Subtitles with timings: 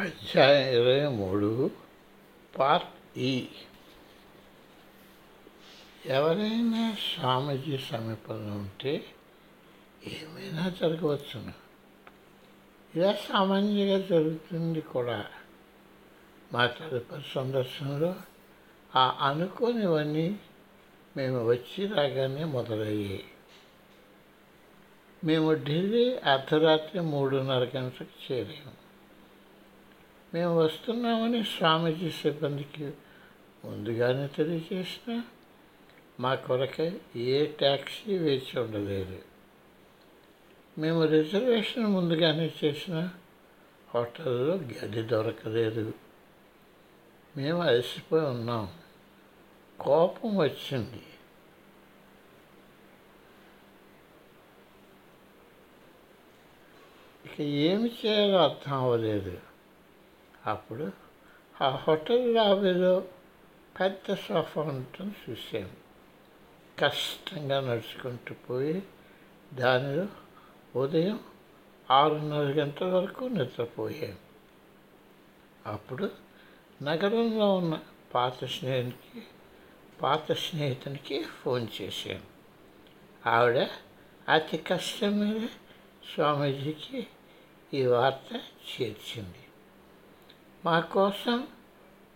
[0.00, 1.70] అధ్యాయం ఇరవై మూడు
[2.58, 3.66] పార్ట్ ఈ e.
[6.06, 8.92] ఎవరైనా స్వామీజీ సమీపంలో ఉంటే
[10.06, 11.52] ఏమైనా జరగవచ్చును.
[12.94, 15.18] ఇలా సామాన్యంగా జరుగుతుంది కూడా.
[16.52, 18.14] మా తదుపరి సందర్శనలో
[18.96, 20.28] ఆ అనుకోనివన్నీ
[21.16, 23.24] మేము వచ్చి రాగానే మొదలయ్యాయి.
[25.24, 28.79] మేము ఢిల్లీ అర్ధరాత్రి మూడున్నర గంటలకు చేరాము.
[30.34, 32.92] మేము వస్తున్నామని స్వామీజీ సిబ్బందికి
[33.64, 35.22] ముందుగానే తెలియజేసిన
[36.20, 39.18] మా కొరకై ఏ ట్యాక్సీ వేచి ఉండలేదు.
[40.78, 43.10] మేము రిజర్వేషన్ ముందుగానే చేసిన
[43.94, 45.94] హోటల్లో గది దొరకలేదు.
[47.36, 48.68] మేము అలసిపోయి ఉన్నాం.
[49.80, 51.02] కోపం వచ్చింది.
[57.26, 59.49] ఇక ఏమి చేయాలో అర్థం అవ్వలేదు.
[60.50, 60.92] అప్పుడు
[61.60, 63.04] ఆ హోటల్ లాబీలో
[63.80, 65.76] పెద్ద సోఫా ఉండటం చూశాను
[66.78, 68.82] కష్టంగా నడుచుకుంటూ పోయి
[69.54, 70.06] దానిలో
[70.80, 71.20] ఉదయం
[71.90, 74.30] ఆరున్నర గంటల వరకు నిద్రపోయాను
[75.72, 76.10] అప్పుడు
[76.82, 77.80] నగరంలో ఉన్న
[78.14, 79.22] పాత స్నేహితునికి
[80.02, 82.26] పాత స్నేహితునికి ఫోన్ చేశాను
[83.28, 83.68] ఆవిడ
[84.28, 85.48] అతి కష్టం మీద
[86.14, 87.06] స్వామీజీకి
[87.74, 88.40] ఈ వార్త
[88.70, 89.39] చేర్చింది.
[90.64, 91.46] మా కోసం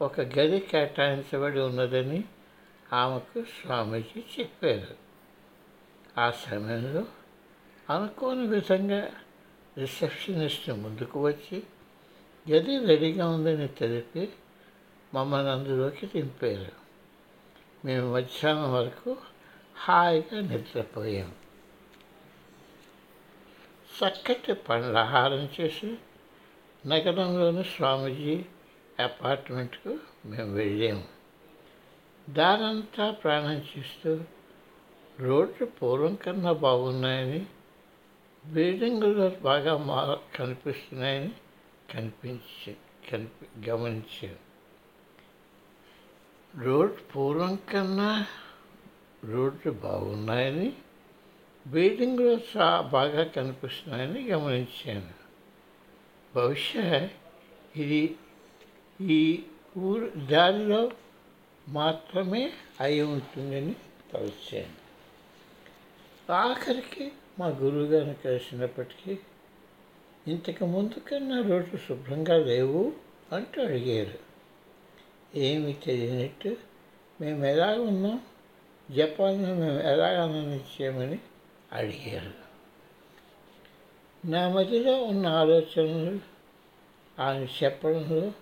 [0.03, 2.25] ఒక గది కేటాయించబడి ఉన్నదని
[2.93, 4.95] ఆమెకు స్వామీజీ చెప్పారు.
[6.21, 7.05] ఆ సమయంలో
[7.91, 9.11] అనుకోని విధంగా
[9.79, 11.63] రిసెప్షనిస్ట్ ముందుకు వచ్చి
[12.51, 14.33] గది రెడీగా ఉందని తెలిపి
[15.15, 16.73] మమ్మల్ని అందులోకి దింపారు.
[17.85, 19.17] మేము మధ్యాహ్నం వరకు
[19.77, 21.35] హాయిగా నిద్రపోయాం.
[23.99, 25.99] చక్కటి పండ్ల ఆహారం చేసి
[26.87, 28.45] నగరంలోని స్వామీజీ
[29.01, 31.05] అపార్ట్మెంట్కు మేము వెళ్ళాము.
[32.31, 34.21] దారంతా ప్రాణం చేస్తూ
[35.21, 37.47] రోడ్లు పూర్వం కన్నా బాగున్నాయని
[38.47, 41.33] బిల్డింగులు బాగా మా కనిపిస్తున్నాయని
[41.91, 42.77] కనిపించి
[43.11, 44.43] కనిపి గమనించాను.
[46.63, 48.27] రోడ్ పూర్వం కన్నా
[49.25, 50.73] రోడ్లు బాగున్నాయని
[51.67, 52.41] బిల్డింగులు
[52.91, 55.24] బాగా కనిపిస్తున్నాయని గమనించాను.
[56.37, 57.09] బహుశా
[57.77, 58.17] ఇది
[59.01, 59.43] ఈ
[59.79, 60.91] ఊరు దారిలో
[61.69, 63.75] మాత్రమే అయి ఉంటుందని
[64.13, 64.85] తలచాను.
[66.33, 69.19] ఆఖరికి మా గురువుగారిని కలిసినప్పటికీ
[70.29, 72.93] ఇంతకు ముందు కన్నా రోడ్లు శుభ్రంగా లేవు
[73.33, 74.19] అంటూ అడిగారు.
[75.39, 76.57] ఏమి తెలియనట్టు
[77.21, 78.21] మేము ఎలా ఉన్నాం?
[78.91, 81.19] జపాన్లో మేము ఎలా ఆనందించామని
[81.73, 82.44] అడిగారు.
[84.25, 86.21] నా మధ్యలో ఉన్న ఆలోచనలు
[87.23, 88.33] ఆయన చెప్పడంలో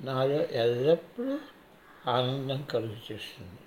[0.00, 1.38] నాలో ఎల్లప్పుడూ
[2.06, 3.60] ఆనందం కలుగు చేస్తుంది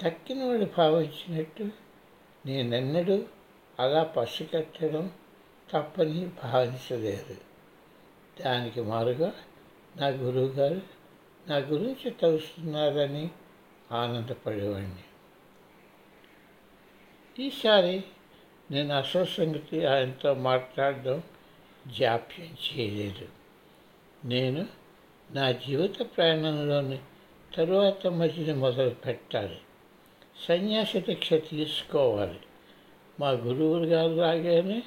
[0.00, 1.68] తక్కిన వాడు భావించినట్టు
[2.46, 3.24] నేనెన్నడూ
[3.80, 5.10] అలా పసికట్టడం
[5.70, 7.36] తప్పని భావించలేదు.
[8.42, 9.32] దానికి మారుగా
[9.96, 10.80] నా గురువుగారు
[11.48, 13.30] నా గురించి తెలుస్తున్నారని
[13.92, 15.04] ఆనందపడేవాడిని.
[17.46, 18.04] ఈసారి
[18.70, 21.22] నేను అసలు సంగతి ఆయనతో మాట్లాడడం
[21.98, 23.28] జాప్యం చేయలేదు.
[24.24, 24.66] నేను
[25.30, 26.98] నా జీవిత ప్రయాణంలోని
[27.56, 29.60] తరువాత మధ్యని మొదలు పెట్టాలి.
[30.48, 32.40] సన్యాసి దీక్ష తీసుకోవాలి.
[33.20, 34.82] మా గురువులు గారు లాగానే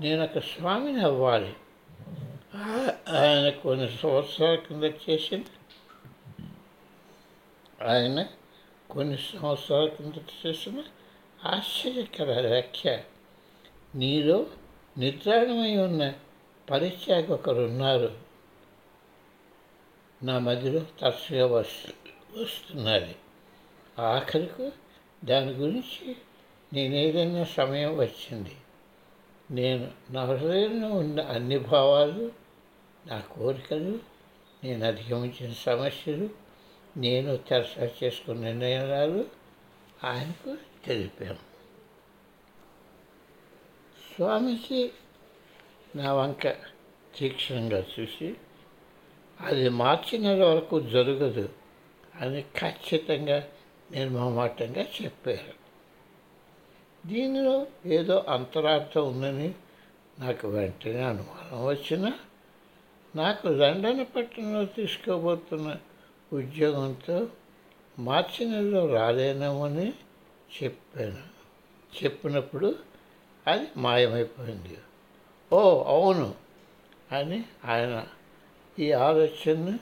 [0.00, 1.54] నేను ఒక స్వామిని అవ్వాలి.
[3.08, 5.42] ఆయన కొన్ని సంవత్సరాల కింద చేసిన
[7.86, 8.26] ఆయన
[8.90, 10.12] కొన్ని సంవత్సరాల కింద
[10.46, 10.82] చేసిన
[11.44, 13.02] ఆశ్చర్యకర వ్యాఖ్య.
[13.94, 14.46] నీలో
[14.98, 16.14] నిద్రాణమై ఉన్న
[16.70, 18.18] పరిత్యాగ ఒకరున్నారు
[20.22, 23.16] నా మధ్యలో తరచుగా వస్తు వస్తున్నది.
[23.98, 24.70] ఆఖరికి
[25.24, 26.16] దాని గురించి
[26.72, 28.56] నేనేదైనా సమయం వచ్చింది.
[29.50, 32.32] నేను నా హృదయంలో ఉన్న అన్ని భావాలు
[33.06, 33.98] నా కోరికలు
[34.64, 36.28] నేను అధిగమించిన సమస్యలు
[36.96, 39.24] నేను తెరసా చేసుకున్న నిర్ణయాలు
[40.04, 40.56] ఆయనకు
[40.86, 41.51] తెలిపాను
[44.16, 44.90] స్వామీజీ
[45.96, 46.46] నా వంక
[47.18, 48.34] తీక్షణంగా చూసి
[49.40, 51.48] అది మార్చి నెల వరకు జరగదు
[52.20, 53.48] అని ఖచ్చితంగా
[53.90, 55.54] నిర్మమాటంగా చెప్పారు.
[57.08, 59.54] దీనిలో ఏదో అంతరార్థం ఉందని
[60.18, 62.12] నాకు వెంటనే అనుమానం వచ్చిన
[63.16, 65.76] నాకు లండన్ పట్టణంలో తీసుకోబోతున్న
[66.32, 67.28] ఉద్యోగంతో
[67.98, 69.92] మార్చి నెలలో రాలేనేమని
[70.62, 71.22] చెప్పాను.
[72.04, 72.91] చెప్పినప్పుడు
[73.46, 74.78] అది మాయమైపోయింది.
[75.52, 76.34] ఓ అవును
[77.12, 78.06] అని ఆయన
[78.78, 79.78] ఈ ఆలోచనను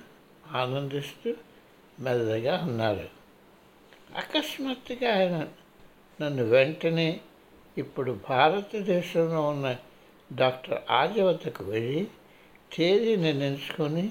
[0.52, 1.34] ఆనందిస్తూ
[2.00, 3.08] మెల్లగా అన్నారు.
[4.16, 5.46] అకస్మాత్తుగా ఆయన
[6.20, 7.20] నన్ను వెంటనే
[7.78, 9.76] ఇప్పుడు భారతదేశంలో ఉన్న
[10.32, 12.08] డాక్టర్ ఆర్యవతకు వెళ్ళి
[12.74, 14.10] తేదీని ఎంచుకొని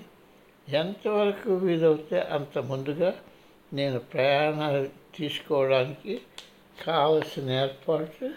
[0.69, 3.13] ఎంతవరకు వీలవుతే అంత ముందుగా
[3.73, 6.21] నేను ప్రయాణాలు తీసుకోవడానికి
[6.85, 8.29] కావలసిన ఏర్పాట్లు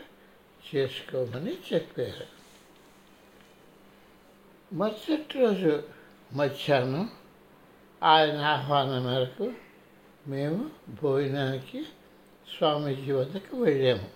[0.74, 2.42] చేసుకోమని చెప్పారు.
[4.74, 5.82] మరుసటి రోజు
[6.32, 7.10] మధ్యాహ్నం
[8.02, 9.52] ఆయన ఆహ్వానం మేరకు
[10.26, 10.70] మేము
[11.02, 11.84] భోజనానికి
[12.58, 14.10] స్వామీజీ వద్దకు వెళ్ళాము.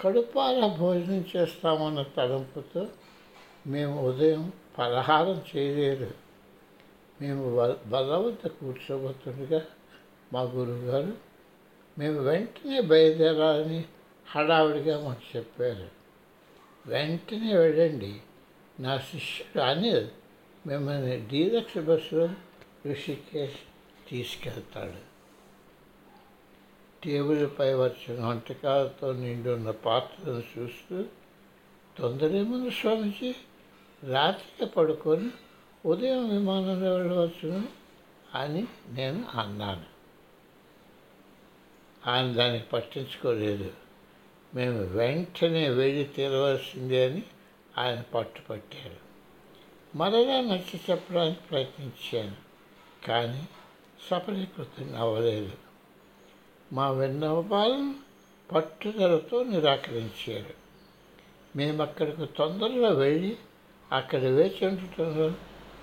[0.00, 2.88] కడుపాల భోజనం చేస్తామన్న తలంపుతో
[3.66, 6.14] మేము ఉదయం పలహారం చేయలేదు.
[7.20, 9.62] మేము బల్ల వద్ద కూర్చోబోతుండగా
[10.32, 11.33] మా గురువుగారు
[11.98, 13.84] మేము వెంటనే బయలుదేరాలని
[14.30, 15.88] హడావుడిగా మాకు చెప్పారు.
[16.86, 18.20] వెంటనే వెళ్ళండి.
[18.80, 20.08] నా శిష్యుడు అనిల్
[20.66, 22.28] మిమ్మల్ని డీలక్స్ బస్సులో
[22.86, 23.56] ఋషికేష్
[24.10, 25.14] తీసుకెళ్తాడు.
[27.04, 31.04] టేబుల్పై వచ్చిన వంటకాలతో నిండి ఉన్న పాత్రను చూస్తూ
[31.98, 33.34] తొందరేముంది స్వామిజీ
[34.12, 35.30] రాత్రిగా పడుకొని
[35.86, 37.68] ఉదయం విమానంలో వెళ్ళవచ్చును
[38.34, 39.93] అని నేను అన్నాను.
[42.06, 43.72] ఆయన దానికి పట్టించుకోలేదు.
[44.54, 47.22] మేము వెంటనే వెళ్ళి తీరవలసిందే అని
[47.78, 49.04] ఆయన పట్టుపట్టారు.
[49.96, 52.36] మరలా నచ్చి చెప్పడానికి ప్రయత్నించాను
[53.06, 53.48] కానీ
[54.10, 55.52] సఫలీకృతం అవ్వలేదు.
[56.72, 57.94] మా విన్నపాలను
[58.52, 60.54] పట్టుదలతో నిరాకరించారు.
[61.56, 63.36] మేము అక్కడికి తొందరగా వెళ్ళి
[63.92, 65.32] అక్కడ వేచి ఉండటంలో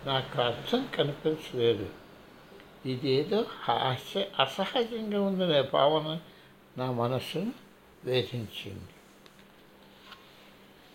[0.06, 2.01] నాకు అర్థం కనిపించలేదు.
[2.86, 6.20] ఇదేదో హాస్య అసహజంగా ఉందనే భావన
[6.78, 7.54] నా మనస్సును
[8.04, 8.90] వేధించింది.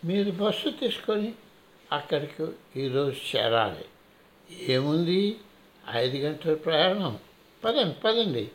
[0.04, 1.34] మీరు బస్సు తీసుకొని
[1.92, 2.46] అక్కడికి
[2.76, 3.84] ఈరోజు చేరాలి.
[4.72, 5.40] ఏముంది?
[5.90, 7.18] ఐదు గంటల ప్రయాణం.
[7.64, 8.50] పదండి పదండి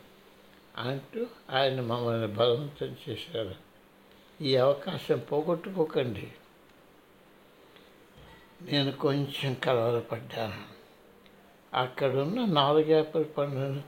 [0.78, 3.54] అంటూ ఆయన మమ్మల్ని బలవంతం చేశారు.
[4.42, 6.32] ఈ అవకాశం పోగొట్టుకోకండి.
[8.62, 10.81] నేను కొంచెం కలవరపడ్డాను.
[11.74, 13.24] అక్కడున్న నాలుగు యాపిల్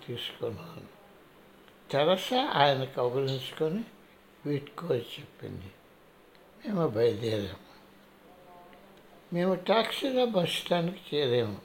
[0.07, 0.95] తీసుకున్నాను.
[1.91, 3.85] తెరస ఆయన కబురించుకొని
[4.47, 5.71] వీటికో చెప్పింది.
[6.67, 7.65] మేము బయలుదేరాము
[9.33, 11.59] మేము టాక్సీలో బస్ స్టాండ్కి చేరాము.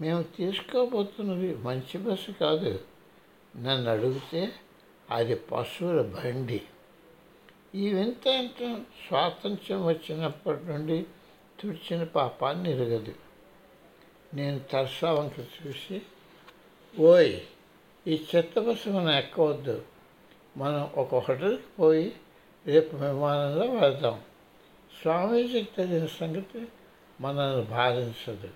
[0.00, 2.80] మేము తీసుకోబోతున్నది మంచి బస్సు కాదు.
[3.56, 4.52] నన్ను అడిగితే
[5.10, 6.62] అది పశువుల బండి.
[7.74, 8.24] ఈ వింత
[9.08, 11.06] స్వాతంత్ర్యం వచ్చినప్పటి నుండి
[11.60, 13.25] తుడిచిన పాపాన్ని ఎరగదు.
[14.34, 16.02] నేను తరసా వంక చూసి
[16.98, 17.40] ఓయ్
[18.06, 19.82] ఈ చెత్త బస్సు మనం ఎక్కవద్దు.
[20.56, 22.16] మనం ఒక హోటల్కి పోయి
[22.66, 24.20] రేపు విమానంలో వెళ్దాం.
[25.02, 26.68] స్వామీజీకి తెలిసిన సంగతి
[27.20, 28.48] మనల్ని బాధించదు.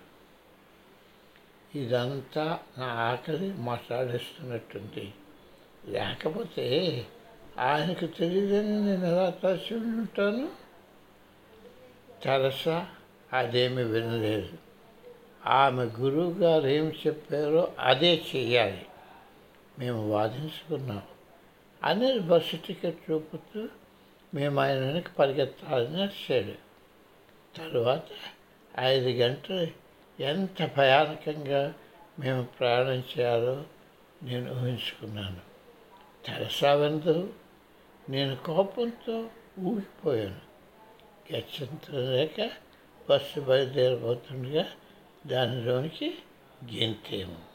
[1.74, 5.14] ఇదంతా నా ఆకలి మాట్లాడేస్తున్నట్టుంది.
[5.86, 7.06] లేకపోతే
[7.58, 10.48] ఆయనకు తెలియదని నేను ఎలా తలసి ఉంటాను
[12.22, 12.88] తెరసా
[13.32, 14.69] అదేమీ వినలేదు.
[15.46, 18.86] ఆమె గురువు గారు ఏం చెప్పారో అదే చెయ్యాలి.
[19.78, 21.02] మేము వాదించుకున్నాం.
[21.84, 23.68] అనేది బస్సు టికెట్ చూపుతూ
[24.34, 26.70] మేము ఆయన వెనక పరిగెత్తాలని నడిచాడు.
[27.58, 28.02] తరువాత
[28.80, 29.66] ఐదు గంటలు
[30.22, 31.74] ఎంత భయానకంగా
[32.18, 33.64] మేము ప్రయాణం చేయాలో
[34.22, 35.40] నేను ఊహించుకున్నాను.
[36.26, 37.32] తెరసా వెందు
[38.08, 39.28] నేను కోపంతో
[39.60, 40.50] ఊగిపోయాను.
[41.32, 42.50] గచ్చంతో లేక
[43.10, 44.66] బస్సు బయలుదేరబోతుండగా
[45.26, 46.18] దానిలోనికి
[46.74, 47.50] గెంతేము.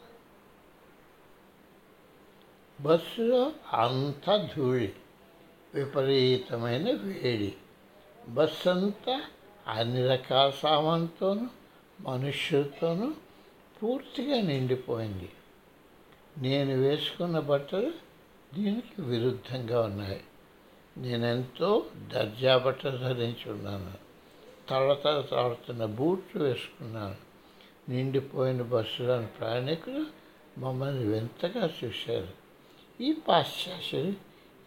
[2.80, 4.92] బస్సులో అంతా ధూళి
[5.74, 7.54] విపరీతమైన వేడి.
[8.28, 9.22] బస్సు అంతా
[9.68, 11.46] అన్ని రకాల సామాన్తోనూ
[12.00, 13.14] మనుషులతోనూ
[13.82, 15.32] పూర్తిగా నిండిపోయింది.
[16.38, 17.92] నేను వేసుకున్న బట్టలు
[18.54, 20.24] దీనికి విరుద్ధంగా ఉన్నాయి.
[20.96, 23.92] నేనెంతో దర్జా బట్టలు ధరించి ఉన్నాను.
[24.70, 27.25] తలతల తాడుతున్న బూట్లు వేసుకున్నాను.
[27.88, 30.06] నిండిపోయిన బస్సులోని ప్రయాణికులు
[30.58, 32.28] మమ్మల్ని వింతగా చూశారు.
[33.02, 34.12] ఈ పాశ్చాత్యులు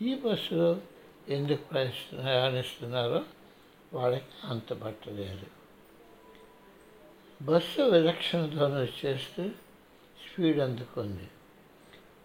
[0.04, 0.82] ఈ బస్సులో
[1.30, 3.24] ఎందుకు ప్రయాణిస్తున్నారో
[3.94, 5.46] వాళ్ళకి అంత పట్టలేదు
[7.42, 11.30] బస్సు విలక్షణ ధ్వనులు చేస్తూ స్పీడ్ అందుకుంది.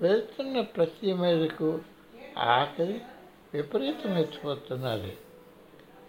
[0.01, 1.81] వెళ్తున్న ప్రతి మేరకు
[2.39, 3.01] ఆకలి
[3.55, 5.13] ఎత్తిపోతున్నారు.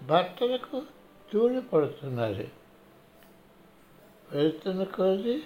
[0.04, 0.84] బట్టలకు
[1.34, 2.65] ధూళి పడుతున్నారు.
[4.34, 5.44] వెళ్తున్న కొద్ది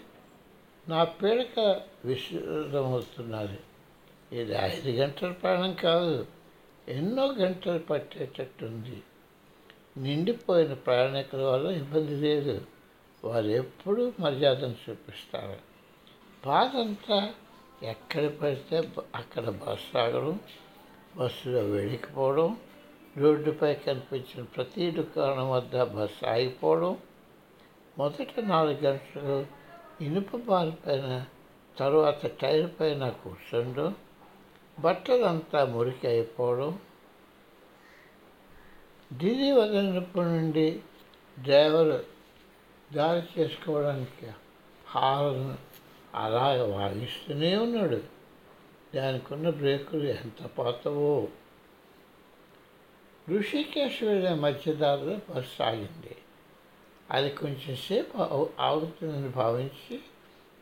[0.87, 3.59] నా పీడక విశృతమవుతున్నది
[4.39, 6.25] ఇది ఐదు గంటల ప్రయాణం కాదు
[6.87, 9.03] ఎన్నో గంటలు పట్టేటట్టుంది.
[9.97, 12.61] నిండిపోయిన ప్రయాణికుల వల్ల ఇబ్బంది లేదు.
[13.23, 15.57] వారు ఎప్పుడూ మర్యాదను చూపిస్తారు.
[16.45, 17.33] బాధంతా
[17.83, 20.39] ఎక్కడ పడితే అక్కడ బస్సు ఆగడం
[21.17, 22.57] బస్సులో వెళ్ళిపోవడం
[23.17, 26.97] రోడ్డుపై కనిపించిన ప్రతి దుకాణం వద్ద బస్సు ఆగిపోవడం
[27.99, 29.45] మొదట నాలుగు గంటలు
[30.01, 31.25] ఇనుప బాల్ పైన
[31.79, 33.95] తరువాత టైర్ పైన కూర్చుండడం
[34.79, 36.79] బట్టలంతా మురికి అయిపోవడం.
[39.17, 40.81] ఢిల్లీ వదిలినప్పటి నుండి
[41.39, 42.01] డ్రైవర్
[42.93, 44.31] దారి చేసుకోవడానికి
[44.87, 45.57] హారన్
[46.15, 48.03] అలాగ వాగిస్తూనే ఉన్నాడు.
[48.95, 51.27] దానికి ఉన్న బ్రేకులు ఎంత పాతవో.
[53.29, 56.15] ఋషికేశ్ వెళ్ళే మధ్యదారిలో బస్సు ఆగింది.
[57.11, 59.99] అది కొంచెం సేపు ఆగుతుందని భావించి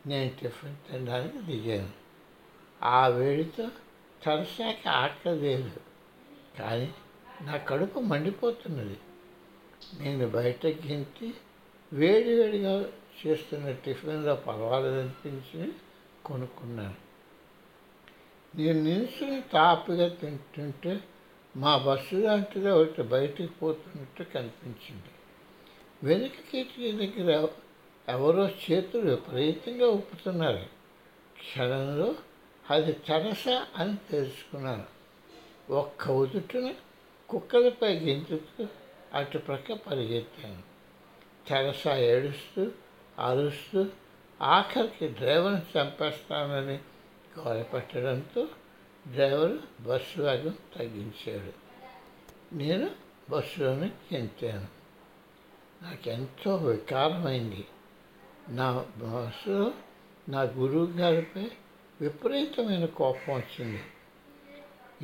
[0.06, 1.90] నేను టిఫిన్ తినడానికి దిగాను.
[2.82, 3.68] ఆ వేడితో
[4.22, 5.80] తలసాకి ఆకలి లేదు.
[6.58, 6.94] కానీ
[7.42, 8.98] నా కడుపు మండిపోతున్నది.
[10.00, 11.34] నేను బయట గింటి
[11.92, 12.84] వేడి వేడిగా
[13.26, 15.72] చేస్తున్న టిఫిన్లో పర్వాలేదనిపించి
[16.24, 16.94] కొనుక్కున్నాను.
[18.56, 21.00] నేను నిలుచుని తాపిగా తింటుంటే
[21.56, 25.10] మా బస్సు లాంటిది ఒకటి బయటికి పోతున్నట్టు కనిపించింది.
[26.02, 27.48] వెనుక కిటికీ దగ్గర
[28.08, 30.66] ఎవరో చేతులు విపరీతంగా ఉప్పుతున్నారు
[31.38, 32.14] క్షణంలో
[32.70, 34.86] అది తెరసా అని తెలుసుకున్నాను.
[35.72, 36.74] ఒక్క ఉదుటున
[37.28, 38.66] కుక్కలపై గెంతుతూ
[39.14, 40.62] అటుప్రక్క పరిగెత్తాను.
[41.48, 42.72] తెరస ఏడుస్తూ
[43.18, 43.86] అరుస్తూ
[44.42, 46.78] ఆఖరికి డ్రైవర్ని చంపేస్తానని
[47.38, 48.48] గోలపెట్టడంతో
[49.08, 51.52] డ్రైవర్ బస్సు వేగం తగ్గించాడు.
[52.54, 52.90] నేను
[53.30, 54.77] బస్సులోనే గెంతాను
[55.82, 57.66] నాకెంతో వికారమైంది.
[58.48, 59.72] నా మనసులో
[60.28, 61.50] నా గురువు గారిపై
[62.00, 63.80] విపరీతమైన కోపం వచ్చింది.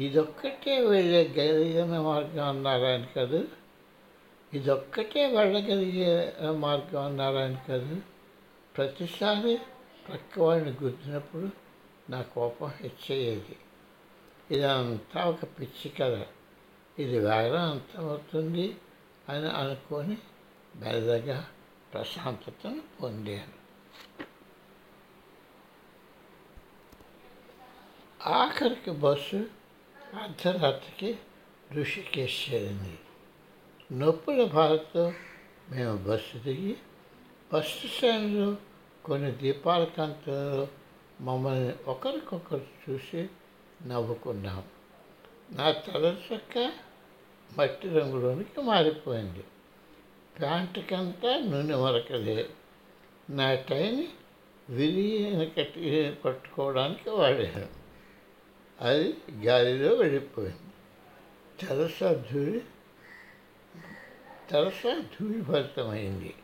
[0.04, 3.43] ఇదొక్కటే వెళ్ళే గలిగిన మార్గం అన్నారాయణ కదా.
[4.54, 8.00] ఇదొక్కటే వెళ్ళగలిగే మార్గం అన్నారాయణ కదా.
[8.76, 9.59] ప్రతిసారి
[10.09, 11.49] ప్రక్కవాడిని గుర్తినప్పుడు
[12.11, 13.57] నా కోపం హెచ్చయ్యేది
[14.50, 16.26] ఇదంతా ఒక పిచ్చి కథ.
[16.99, 18.76] ఇది వేగం అంతమవుతుంది
[19.28, 20.19] అని అనుకొని
[20.76, 21.49] మెల్లగా
[21.93, 23.64] ప్రశాంతతను పొందాను.
[28.28, 29.47] ఆఖరికి బస్సు
[30.23, 31.19] అర్ధరాత్రికి
[31.81, 32.99] ఋషికేశ్ చేరింది
[33.93, 35.12] నొప్పుల బాధతో
[35.71, 36.76] మేము బస్సు దిగి
[37.52, 38.57] బస్సు స్టాండ్లో
[39.04, 40.69] కొన్ని దీపాల కంతలో
[41.21, 43.28] మమ్మల్ని ఒకరికొకరు చూసి
[43.87, 44.64] నవ్వుకున్నాం.
[45.50, 46.73] నా తల చక్క
[47.59, 49.45] మట్టి రంగులోనికి మారిపోయింది.
[50.41, 52.49] ప్యాంటుకంతా నూనె మరకలే
[53.31, 54.09] నా టైని
[54.71, 57.67] విరిగిన కట్టి పట్టుకోవడానికి వాడాను.
[58.81, 60.59] అది గాలిలో వెళ్ళిపోయింది.
[61.61, 62.61] తెరస ధూళి
[64.50, 66.35] తెరస ధూళిభరితమైంది